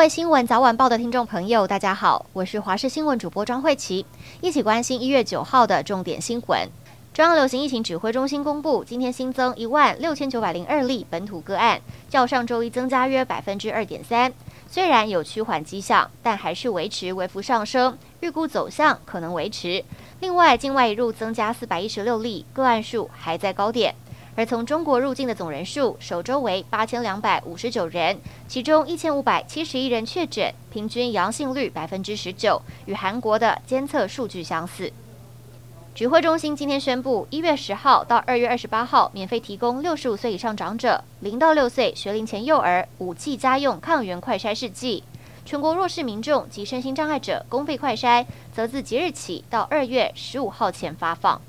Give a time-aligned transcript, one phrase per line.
[0.00, 4.06] 各位新闻早晚报的听众朋友，大家好，我是华视新闻主播庄慧琪，
[4.40, 6.66] 一起关心一月九号的重点新闻。
[7.12, 14.32] 中央流行疫情指挥中心公布，今天新增一万六千九百零二例本土个案，较上周一增加约百分之二点三。
[14.70, 19.84] 虽然有趋缓迹象，但还是维持微幅上升，预估走向可能维持。
[20.20, 23.94] 另外，境外移入增加四百一十六例，个案数还在高点。
[24.40, 28.18] 而从中国入境的总人数，首周为八千两百五十九人，
[28.48, 34.90] 其中一千五百七十一人确诊，平均阳性率百分之十九，与韩国的监测数据相似。
[35.94, 45.04] 指挥中心今天宣布，一月十号到二月二十八号，免费提供六十五岁以上长者、零到六岁学龄前幼儿五剂家用抗原快筛试剂。
[45.44, 51.42] 全国弱势民众及身心障碍者公费快筛，则自即日起到二月十五号前发放。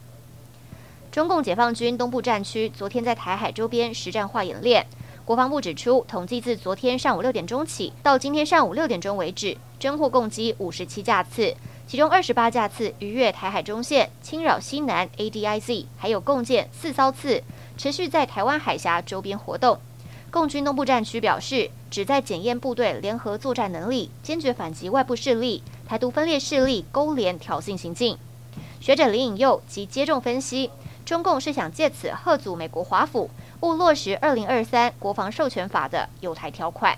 [1.12, 4.88] 中共解放军东部战区昨天在台海周边实战化演练，
[5.26, 11.54] 国防部指出，统计自昨天上午六点钟起到今天上午六点钟为止，侦获共机五十七架次。
[11.86, 17.44] 其中二十八架次逾越台海中线，侵扰西南 ADIZ，还有共建四艘次
[17.76, 19.78] 持续在台湾海峡周边活动。
[20.32, 28.18] 共军东部战区表示，旨在检验部队联合作战能力，坚决反击外部势力、台独分裂势力勾连挑衅行径。
[28.80, 30.72] 学者林颖佑及接种分析，
[31.06, 33.30] 中共是想借此贺阻美国华府，
[33.62, 36.98] 勿落实二零二三国防授权法的友台条款。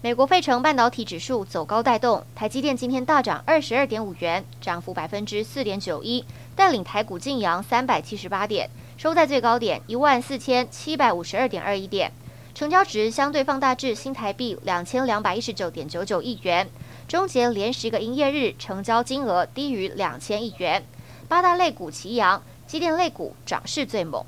[0.00, 6.24] 美国费城半导体指数走高带动，台积电今天大涨二十二点五元，涨幅百分之四点九一，
[6.56, 12.10] 带领台股晋阳三百七十八点，收在最高点一万四千七百五十二点二一点，
[12.52, 16.68] 成交值相对放大至新台币两千两百一十九点九九亿元，
[17.06, 20.82] 终结连十个营业日成交金额低于两千亿元，
[21.28, 22.42] 八大类股齐扬，
[22.72, 24.24] 机电类股涨势最猛。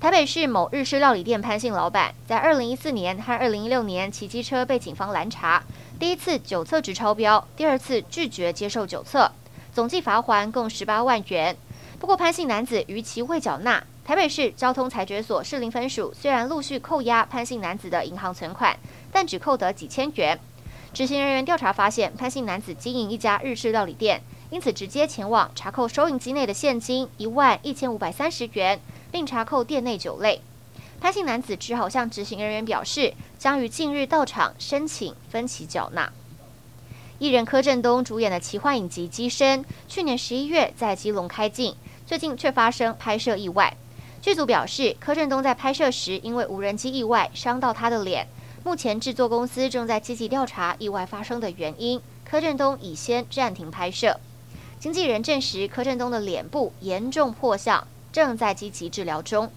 [0.00, 5.62] 台北市某日式料理店潘姓老板，在二零一四年和二零一六年骑机车被警方拦查，
[6.00, 9.30] 第一次酒测值超标，第二次拒绝接受酒测，
[9.70, 11.54] 总计罚锾共十八万元。
[12.00, 18.74] 不过潘姓男子逾期未缴纳，台北市交通裁决所士林分署虽然陆续扣押潘姓男子的银行存款，
[19.12, 20.40] 但只扣得几千元。
[20.94, 28.80] 执行人员调查发现，潘姓男子经营一家日式料理店，因此直接前往查扣收银机内的现金一万一千五百三十元。
[29.08, 30.42] 并查扣店内酒类，
[31.00, 36.12] 潘姓男子只好向执行人员表示，将于近日到场申请分期缴纳。
[37.18, 41.74] 艺人柯震东主演的奇幻影集《机身》，去年十一月在基隆开镜，
[42.04, 43.74] 最近却发生拍摄意外。
[44.20, 48.26] 剧组表示，柯震东在拍摄时因为无人机意外伤到他的脸，
[48.64, 52.02] 目前制作公司正在积极调查意外发生的原因。
[52.28, 54.20] 柯震东已先暂停拍摄。
[54.78, 57.86] 经纪人证实，柯震东的脸部严重破相。
[58.12, 59.50] 正在积极治疗中。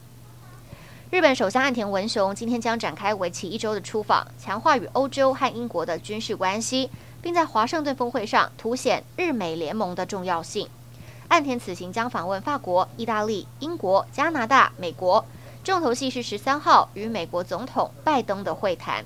[1.12, 6.90] 日本首相岸田文雄今天将展开为期一周的出访，强化与欧洲和英国的军事关系，
[7.22, 10.68] 并在华盛顿峰会上凸显日美联盟的重要性。
[11.30, 15.24] 岸田此行将访问法国、意大利、英国、加拿大、美国，
[15.64, 19.06] 重头戏是十三号与美国总统拜登的会谈。